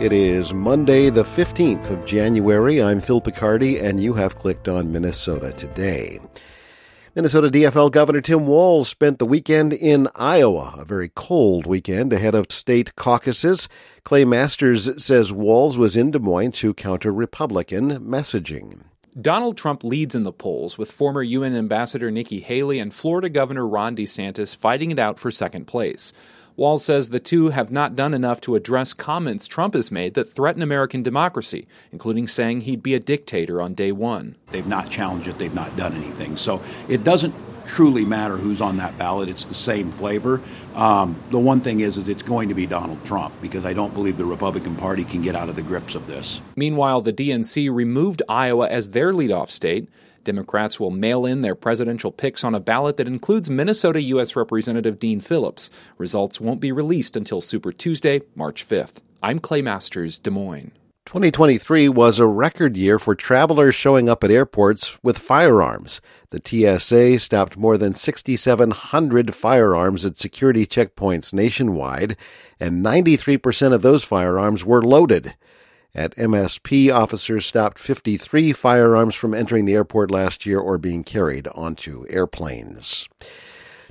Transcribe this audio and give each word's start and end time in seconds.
It 0.00 0.14
is 0.14 0.54
Monday, 0.54 1.10
the 1.10 1.24
15th 1.24 1.90
of 1.90 2.06
January. 2.06 2.82
I'm 2.82 3.00
Phil 3.00 3.20
Picardi, 3.20 3.78
and 3.78 4.02
you 4.02 4.14
have 4.14 4.38
clicked 4.38 4.66
on 4.66 4.90
Minnesota 4.90 5.52
Today. 5.52 6.20
Minnesota 7.14 7.50
DFL 7.50 7.92
Governor 7.92 8.22
Tim 8.22 8.46
Walz 8.46 8.88
spent 8.88 9.18
the 9.18 9.26
weekend 9.26 9.74
in 9.74 10.08
Iowa, 10.14 10.76
a 10.78 10.86
very 10.86 11.10
cold 11.14 11.66
weekend 11.66 12.14
ahead 12.14 12.34
of 12.34 12.50
state 12.50 12.96
caucuses. 12.96 13.68
Clay 14.02 14.24
Masters 14.24 15.04
says 15.04 15.34
Walz 15.34 15.76
was 15.76 15.96
in 15.96 16.12
Des 16.12 16.18
Moines 16.18 16.52
to 16.52 16.72
counter 16.72 17.12
Republican 17.12 18.00
messaging. 18.00 18.84
Donald 19.20 19.58
Trump 19.58 19.84
leads 19.84 20.14
in 20.14 20.22
the 20.22 20.32
polls, 20.32 20.78
with 20.78 20.90
former 20.90 21.22
UN 21.22 21.54
Ambassador 21.54 22.10
Nikki 22.10 22.40
Haley 22.40 22.78
and 22.78 22.94
Florida 22.94 23.28
Governor 23.28 23.66
Ron 23.66 23.96
DeSantis 23.96 24.56
fighting 24.56 24.92
it 24.92 24.98
out 24.98 25.18
for 25.18 25.30
second 25.30 25.66
place. 25.66 26.14
Walz 26.60 26.84
says 26.84 27.08
the 27.08 27.20
two 27.20 27.48
have 27.48 27.70
not 27.70 27.96
done 27.96 28.12
enough 28.12 28.38
to 28.42 28.54
address 28.54 28.92
comments 28.92 29.46
Trump 29.46 29.72
has 29.72 29.90
made 29.90 30.12
that 30.12 30.30
threaten 30.30 30.60
American 30.60 31.02
democracy, 31.02 31.66
including 31.90 32.28
saying 32.28 32.60
he'd 32.60 32.82
be 32.82 32.92
a 32.92 33.00
dictator 33.00 33.62
on 33.62 33.72
day 33.72 33.92
one. 33.92 34.36
They've 34.50 34.66
not 34.66 34.90
challenged 34.90 35.26
it, 35.26 35.38
they've 35.38 35.54
not 35.54 35.74
done 35.78 35.94
anything. 35.94 36.36
So 36.36 36.60
it 36.86 37.02
doesn't 37.02 37.34
truly 37.66 38.04
matter 38.04 38.36
who's 38.36 38.60
on 38.60 38.76
that 38.78 38.96
ballot. 38.98 39.28
It's 39.28 39.44
the 39.44 39.54
same 39.54 39.90
flavor. 39.90 40.40
Um, 40.74 41.20
the 41.30 41.38
one 41.38 41.60
thing 41.60 41.80
is, 41.80 41.96
is 41.96 42.08
it's 42.08 42.22
going 42.22 42.48
to 42.48 42.54
be 42.54 42.66
Donald 42.66 43.04
Trump 43.04 43.34
because 43.40 43.64
I 43.64 43.72
don't 43.72 43.94
believe 43.94 44.16
the 44.16 44.24
Republican 44.24 44.76
Party 44.76 45.04
can 45.04 45.22
get 45.22 45.34
out 45.34 45.48
of 45.48 45.56
the 45.56 45.62
grips 45.62 45.94
of 45.94 46.06
this. 46.06 46.40
Meanwhile, 46.56 47.02
the 47.02 47.12
DNC 47.12 47.72
removed 47.72 48.22
Iowa 48.28 48.68
as 48.68 48.90
their 48.90 49.12
leadoff 49.12 49.50
state. 49.50 49.88
Democrats 50.24 50.78
will 50.78 50.90
mail 50.90 51.24
in 51.24 51.40
their 51.40 51.54
presidential 51.54 52.12
picks 52.12 52.44
on 52.44 52.54
a 52.54 52.60
ballot 52.60 52.96
that 52.98 53.06
includes 53.06 53.48
Minnesota 53.48 54.02
U.S. 54.02 54.36
Representative 54.36 54.98
Dean 54.98 55.20
Phillips. 55.20 55.70
Results 55.96 56.40
won't 56.40 56.60
be 56.60 56.72
released 56.72 57.16
until 57.16 57.40
Super 57.40 57.72
Tuesday, 57.72 58.20
March 58.34 58.68
5th. 58.68 58.96
I'm 59.22 59.38
Clay 59.38 59.62
Masters, 59.62 60.18
Des 60.18 60.30
Moines. 60.30 60.72
2023 61.10 61.88
was 61.88 62.20
a 62.20 62.26
record 62.28 62.76
year 62.76 62.96
for 62.96 63.16
travelers 63.16 63.74
showing 63.74 64.08
up 64.08 64.22
at 64.22 64.30
airports 64.30 64.96
with 65.02 65.18
firearms. 65.18 66.00
The 66.30 66.40
TSA 66.78 67.18
stopped 67.18 67.56
more 67.56 67.76
than 67.76 67.96
6,700 67.96 69.34
firearms 69.34 70.04
at 70.04 70.18
security 70.18 70.68
checkpoints 70.68 71.32
nationwide, 71.32 72.16
and 72.60 72.84
93% 72.84 73.72
of 73.72 73.82
those 73.82 74.04
firearms 74.04 74.64
were 74.64 74.82
loaded. 74.82 75.34
At 75.96 76.14
MSP, 76.14 76.94
officers 76.94 77.44
stopped 77.44 77.80
53 77.80 78.52
firearms 78.52 79.16
from 79.16 79.34
entering 79.34 79.64
the 79.64 79.74
airport 79.74 80.12
last 80.12 80.46
year 80.46 80.60
or 80.60 80.78
being 80.78 81.02
carried 81.02 81.48
onto 81.48 82.06
airplanes. 82.08 83.08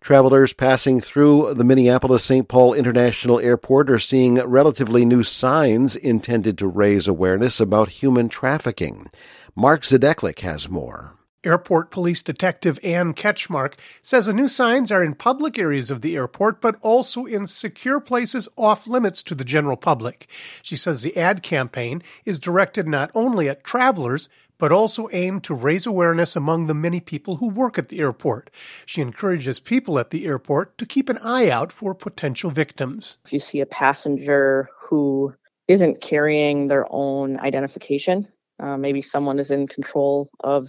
Travelers 0.00 0.52
passing 0.52 1.00
through 1.00 1.54
the 1.54 1.64
Minneapolis 1.64 2.24
St. 2.24 2.48
Paul 2.48 2.74
International 2.74 3.40
Airport 3.40 3.90
are 3.90 3.98
seeing 3.98 4.36
relatively 4.36 5.04
new 5.04 5.22
signs 5.22 5.96
intended 5.96 6.56
to 6.58 6.66
raise 6.66 7.08
awareness 7.08 7.60
about 7.60 7.88
human 7.88 8.28
trafficking. 8.28 9.10
Mark 9.54 9.82
Zdechlik 9.82 10.40
has 10.40 10.68
more. 10.68 11.18
Airport 11.44 11.90
Police 11.90 12.22
Detective 12.22 12.80
Ann 12.82 13.14
Ketchmark 13.14 13.74
says 14.02 14.26
the 14.26 14.32
new 14.32 14.48
signs 14.48 14.90
are 14.90 15.04
in 15.04 15.14
public 15.14 15.56
areas 15.56 15.90
of 15.90 16.00
the 16.00 16.16
airport, 16.16 16.60
but 16.60 16.76
also 16.80 17.26
in 17.26 17.46
secure 17.46 18.00
places 18.00 18.48
off 18.56 18.88
limits 18.88 19.22
to 19.22 19.34
the 19.36 19.44
general 19.44 19.76
public. 19.76 20.28
She 20.62 20.74
says 20.74 21.02
the 21.02 21.16
ad 21.16 21.42
campaign 21.42 22.02
is 22.24 22.40
directed 22.40 22.88
not 22.88 23.10
only 23.14 23.48
at 23.48 23.62
travelers, 23.62 24.28
but 24.58 24.72
also 24.72 25.08
aimed 25.12 25.44
to 25.44 25.54
raise 25.54 25.86
awareness 25.86 26.36
among 26.36 26.66
the 26.66 26.74
many 26.74 27.00
people 27.00 27.36
who 27.36 27.48
work 27.48 27.78
at 27.78 27.88
the 27.88 28.00
airport. 28.00 28.50
She 28.86 29.00
encourages 29.00 29.60
people 29.60 29.98
at 29.98 30.10
the 30.10 30.26
airport 30.26 30.76
to 30.78 30.86
keep 30.86 31.08
an 31.08 31.18
eye 31.18 31.48
out 31.50 31.72
for 31.72 31.94
potential 31.94 32.50
victims. 32.50 33.18
If 33.24 33.32
you 33.32 33.38
see 33.38 33.60
a 33.60 33.66
passenger 33.66 34.68
who 34.80 35.34
isn't 35.68 36.00
carrying 36.00 36.66
their 36.66 36.86
own 36.90 37.38
identification, 37.40 38.28
uh, 38.60 38.76
maybe 38.76 39.00
someone 39.00 39.38
is 39.38 39.50
in 39.50 39.68
control 39.68 40.28
of 40.40 40.68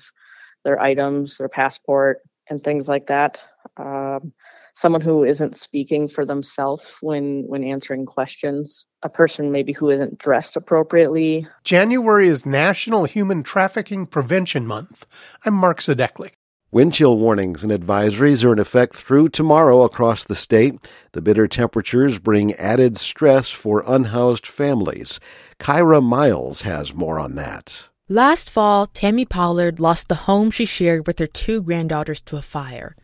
their 0.64 0.80
items, 0.80 1.38
their 1.38 1.50
passport, 1.50 2.20
and 2.50 2.64
things 2.64 2.88
like 2.88 3.08
that. 3.08 3.42
Um, 3.78 4.34
someone 4.80 5.02
who 5.02 5.24
isn't 5.24 5.58
speaking 5.58 6.08
for 6.08 6.26
themselves 6.26 6.84
when 7.02 7.44
when 7.48 7.64
answering 7.64 8.06
questions. 8.06 8.86
A 9.04 9.10
person 9.10 9.52
maybe 9.52 9.74
who 9.74 9.90
isn't 9.90 10.18
dressed 10.18 10.56
appropriately. 10.56 11.48
January 11.64 12.28
is 12.28 12.46
National 12.46 13.06
Human 13.06 13.44
Trafficking 13.44 14.06
Prevention 14.06 14.66
Month. 14.66 15.06
I'm 15.46 15.54
Mark 15.54 15.80
Zdechlik. 15.80 16.32
Wind 16.72 16.94
chill 16.94 17.18
warnings 17.18 17.64
and 17.64 17.72
advisories 17.72 18.46
are 18.46 18.54
in 18.54 18.60
effect 18.60 18.96
through 18.96 19.30
tomorrow 19.30 19.82
across 19.82 20.24
the 20.24 20.36
state. 20.36 20.76
The 21.14 21.22
bitter 21.22 21.48
temperatures 21.48 22.20
bring 22.20 22.54
added 22.54 22.98
stress 22.98 23.50
for 23.50 23.84
unhoused 23.88 24.46
families. 24.46 25.20
Kyra 25.60 26.04
Miles 26.04 26.62
has 26.62 26.94
more 26.94 27.20
on 27.20 27.36
that. 27.36 27.90
Last 28.08 28.50
fall, 28.50 28.86
Tammy 28.86 29.26
Pollard 29.26 29.80
lost 29.80 30.08
the 30.08 30.24
home 30.30 30.52
she 30.52 30.66
shared 30.66 31.08
with 31.08 31.20
her 31.20 31.28
two 31.28 31.64
granddaughters 31.64 32.22
to 32.24 32.38
a 32.38 32.42
fire. 32.42 32.96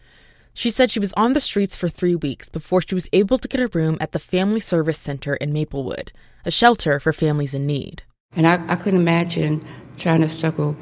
She 0.57 0.69
said 0.69 0.89
she 0.89 1.01
was 1.01 1.13
on 1.13 1.33
the 1.33 1.41
streets 1.41 1.75
for 1.75 1.89
three 1.89 2.15
weeks 2.15 2.47
before 2.47 2.81
she 2.81 2.95
was 2.95 3.09
able 3.11 3.37
to 3.37 3.47
get 3.49 3.59
a 3.59 3.67
room 3.67 3.97
at 3.99 4.13
the 4.13 4.19
Family 4.19 4.61
Service 4.61 4.97
Center 4.97 5.35
in 5.35 5.51
Maplewood, 5.51 6.13
a 6.45 6.49
shelter 6.49 6.97
for 7.01 7.11
families 7.11 7.53
in 7.53 7.67
need. 7.67 8.03
And 8.37 8.47
I, 8.47 8.63
I 8.69 8.77
couldn't 8.77 9.01
imagine 9.01 9.65
trying 9.97 10.21
to 10.21 10.29
struggle 10.29 10.77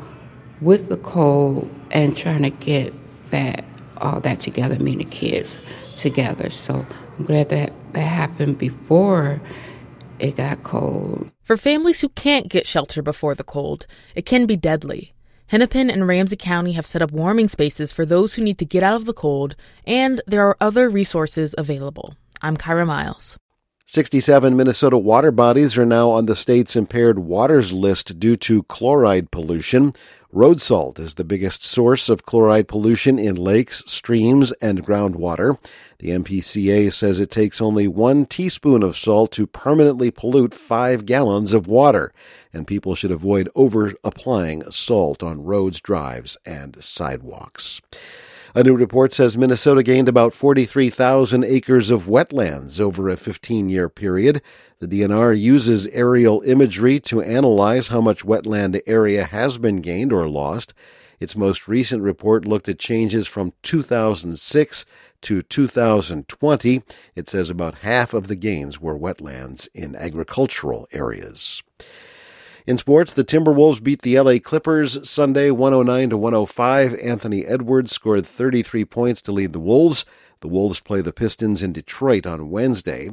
with 0.61 0.89
the 0.89 0.97
cold 0.97 1.69
and 1.89 2.15
trying 2.15 2.43
to 2.43 2.51
get 2.51 2.93
that 3.31 3.65
all 3.97 4.19
that 4.19 4.41
together, 4.41 4.77
me 4.77 4.91
and 4.91 5.01
the 5.01 5.05
kids 5.05 5.63
together. 5.97 6.51
So 6.51 6.85
I'm 7.17 7.25
glad 7.25 7.49
that 7.49 7.73
that 7.93 7.99
happened 7.99 8.59
before 8.59 9.41
it 10.19 10.35
got 10.35 10.61
cold. 10.61 11.31
For 11.41 11.57
families 11.57 11.99
who 11.99 12.09
can't 12.09 12.47
get 12.47 12.67
shelter 12.67 13.01
before 13.01 13.33
the 13.33 13.43
cold, 13.43 13.87
it 14.13 14.27
can 14.27 14.45
be 14.45 14.55
deadly. 14.55 15.13
Hennepin 15.47 15.89
and 15.89 16.07
Ramsey 16.07 16.35
County 16.35 16.71
have 16.73 16.85
set 16.85 17.01
up 17.01 17.11
warming 17.11 17.47
spaces 17.47 17.91
for 17.91 18.05
those 18.05 18.33
who 18.33 18.43
need 18.43 18.57
to 18.57 18.65
get 18.65 18.83
out 18.83 18.95
of 18.95 19.05
the 19.05 19.13
cold, 19.13 19.55
and 19.85 20.21
there 20.25 20.47
are 20.47 20.57
other 20.59 20.89
resources 20.89 21.53
available. 21.57 22.15
I'm 22.41 22.57
Kyra 22.57 22.87
Miles. 22.87 23.37
67 23.85 24.55
Minnesota 24.55 24.97
water 24.97 25.31
bodies 25.31 25.77
are 25.77 25.85
now 25.85 26.09
on 26.09 26.25
the 26.25 26.35
state's 26.35 26.75
impaired 26.75 27.19
waters 27.19 27.73
list 27.73 28.19
due 28.19 28.37
to 28.37 28.63
chloride 28.63 29.29
pollution. 29.29 29.93
Road 30.35 30.59
salt 30.59 30.97
is 30.97 31.13
the 31.13 31.23
biggest 31.23 31.63
source 31.63 32.09
of 32.09 32.25
chloride 32.25 32.67
pollution 32.67 33.19
in 33.19 33.35
lakes, 33.35 33.83
streams, 33.85 34.51
and 34.53 34.83
groundwater. 34.83 35.59
The 35.99 36.09
MPCA 36.09 36.91
says 36.91 37.19
it 37.19 37.29
takes 37.29 37.61
only 37.61 37.87
one 37.87 38.25
teaspoon 38.25 38.81
of 38.81 38.97
salt 38.97 39.31
to 39.33 39.45
permanently 39.45 40.09
pollute 40.09 40.55
five 40.55 41.05
gallons 41.05 41.53
of 41.53 41.67
water, 41.67 42.11
and 42.51 42.65
people 42.65 42.95
should 42.95 43.11
avoid 43.11 43.47
over 43.53 43.93
applying 44.03 44.63
salt 44.71 45.21
on 45.21 45.43
roads, 45.43 45.79
drives, 45.79 46.35
and 46.47 46.83
sidewalks. 46.83 47.79
A 48.55 48.61
new 48.61 48.75
report 48.75 49.13
says 49.13 49.35
Minnesota 49.35 49.81
gained 49.81 50.07
about 50.07 50.31
43,000 50.31 51.43
acres 51.43 51.89
of 51.89 52.05
wetlands 52.05 52.79
over 52.79 53.09
a 53.09 53.17
15 53.17 53.67
year 53.67 53.89
period. 53.89 54.43
The 54.77 54.85
DNR 54.85 55.39
uses 55.39 55.87
aerial 55.87 56.41
imagery 56.41 56.99
to 56.99 57.23
analyze 57.23 57.87
how 57.87 57.99
much 57.99 58.23
wetland 58.23 58.79
area 58.85 59.25
has 59.25 59.57
been 59.57 59.77
gained 59.77 60.13
or 60.13 60.29
lost. 60.29 60.75
Its 61.19 61.35
most 61.35 61.67
recent 61.67 62.03
report 62.03 62.45
looked 62.45 62.69
at 62.69 62.77
changes 62.77 63.25
from 63.25 63.53
2006 63.63 64.85
to 65.21 65.41
2020. 65.41 66.83
It 67.15 67.27
says 67.27 67.49
about 67.49 67.79
half 67.79 68.13
of 68.13 68.27
the 68.27 68.35
gains 68.35 68.79
were 68.79 68.95
wetlands 68.95 69.67
in 69.73 69.95
agricultural 69.95 70.87
areas. 70.91 71.63
In 72.65 72.77
sports, 72.77 73.13
the 73.13 73.25
Timberwolves 73.25 73.83
beat 73.83 74.03
the 74.03 74.17
LA 74.17 74.37
Clippers 74.41 75.09
Sunday 75.09 75.51
109 75.51 76.11
to 76.11 76.17
105. 76.17 76.95
Anthony 76.95 77.45
Edwards 77.45 77.91
scored 77.91 78.25
33 78.25 78.85
points 78.85 79.21
to 79.23 79.33
lead 79.33 79.51
the 79.51 79.59
Wolves. 79.59 80.05
The 80.39 80.47
Wolves 80.47 80.79
play 80.79 81.01
the 81.01 81.11
Pistons 81.11 81.61
in 81.61 81.73
Detroit 81.73 82.25
on 82.25 82.49
Wednesday. 82.49 83.09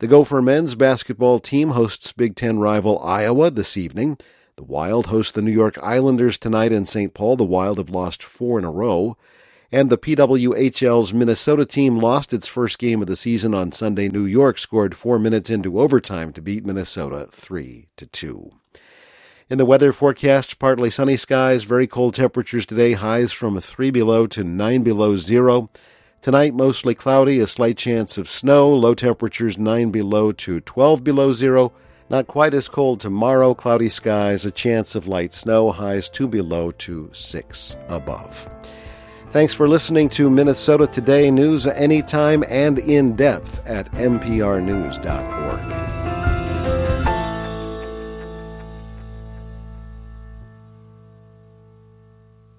The 0.00 0.06
Gopher 0.06 0.42
men's 0.42 0.74
basketball 0.74 1.38
team 1.38 1.70
hosts 1.70 2.12
Big 2.12 2.36
Ten 2.36 2.58
rival 2.58 2.98
Iowa 2.98 3.50
this 3.50 3.78
evening. 3.78 4.18
The 4.56 4.64
Wild 4.64 5.06
host 5.06 5.32
the 5.32 5.40
New 5.40 5.50
York 5.50 5.78
Islanders 5.82 6.36
tonight 6.36 6.70
in 6.70 6.84
St. 6.84 7.14
Paul. 7.14 7.36
The 7.36 7.44
Wild 7.44 7.78
have 7.78 7.88
lost 7.88 8.22
four 8.22 8.58
in 8.58 8.66
a 8.66 8.70
row. 8.70 9.16
And 9.72 9.88
the 9.88 9.96
PWHL's 9.96 11.14
Minnesota 11.14 11.64
team 11.64 11.96
lost 11.96 12.34
its 12.34 12.46
first 12.46 12.78
game 12.78 13.00
of 13.00 13.06
the 13.06 13.16
season 13.16 13.54
on 13.54 13.72
Sunday. 13.72 14.10
New 14.10 14.26
York 14.26 14.58
scored 14.58 14.94
four 14.94 15.18
minutes 15.18 15.48
into 15.48 15.80
overtime 15.80 16.34
to 16.34 16.42
beat 16.42 16.66
Minnesota 16.66 17.28
3 17.30 17.88
to 17.96 18.04
2. 18.04 18.52
In 19.50 19.58
the 19.58 19.66
weather 19.66 19.92
forecast, 19.92 20.60
partly 20.60 20.92
sunny 20.92 21.16
skies, 21.16 21.64
very 21.64 21.88
cold 21.88 22.14
temperatures 22.14 22.64
today, 22.64 22.92
highs 22.92 23.32
from 23.32 23.60
3 23.60 23.90
below 23.90 24.28
to 24.28 24.44
9 24.44 24.84
below 24.84 25.16
zero. 25.16 25.68
Tonight, 26.20 26.54
mostly 26.54 26.94
cloudy, 26.94 27.40
a 27.40 27.48
slight 27.48 27.76
chance 27.76 28.16
of 28.16 28.30
snow, 28.30 28.72
low 28.72 28.94
temperatures 28.94 29.58
9 29.58 29.90
below 29.90 30.30
to 30.30 30.60
12 30.60 31.02
below 31.02 31.32
zero. 31.32 31.72
Not 32.08 32.28
quite 32.28 32.54
as 32.54 32.68
cold 32.68 33.00
tomorrow, 33.00 33.52
cloudy 33.52 33.88
skies, 33.88 34.46
a 34.46 34.52
chance 34.52 34.94
of 34.94 35.08
light 35.08 35.34
snow, 35.34 35.72
highs 35.72 36.08
2 36.08 36.28
below 36.28 36.70
to 36.70 37.10
6 37.12 37.76
above. 37.88 38.48
Thanks 39.30 39.52
for 39.52 39.66
listening 39.66 40.08
to 40.10 40.30
Minnesota 40.30 40.86
Today 40.86 41.28
news 41.28 41.66
anytime 41.66 42.44
and 42.48 42.78
in 42.78 43.16
depth 43.16 43.66
at 43.66 43.90
mprnews.org. 43.94 45.00